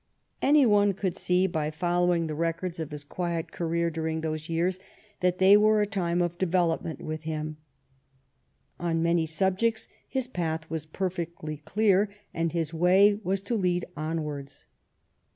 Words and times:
Any 0.41 0.65
one 0.65 0.93
could 0.93 1.15
see 1.15 1.45
by 1.45 1.69
following 1.69 2.25
the 2.25 2.33
records 2.33 2.79
of 2.79 2.89
THE 2.89 2.97
FREE 2.97 3.15
TRADE 3.15 3.45
STRUGGLE 3.53 3.67
115 3.69 3.69
his 3.69 3.91
quiet 3.91 3.91
career 3.91 3.91
during 3.91 4.21
those 4.21 4.49
years 4.49 4.79
that 5.19 5.37
they 5.37 5.55
were 5.55 5.79
a 5.79 5.85
time 5.85 6.23
of 6.23 6.39
development 6.39 7.03
with 7.03 7.21
him. 7.21 7.57
On 8.79 9.03
many 9.03 9.27
subjects 9.27 9.87
his 10.09 10.25
path 10.25 10.67
was 10.71 10.87
perfectly 10.87 11.57
clear, 11.57 12.09
and 12.33 12.51
his 12.51 12.73
way 12.73 13.19
was 13.23 13.41
to 13.41 13.53
lead 13.55 13.85
onwards. 13.95 14.65